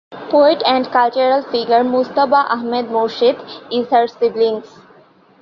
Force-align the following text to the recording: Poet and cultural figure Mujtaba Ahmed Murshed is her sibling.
Poet 0.31 0.63
and 0.65 0.87
cultural 0.91 1.43
figure 1.43 1.83
Mujtaba 1.83 2.47
Ahmed 2.49 2.87
Murshed 2.87 3.37
is 3.71 3.87
her 3.89 4.07
sibling. 4.07 4.63